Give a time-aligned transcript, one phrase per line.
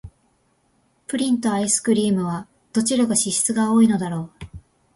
[1.05, 4.45] プリンとアイスクリームは、どちらが脂質が多いのだろう。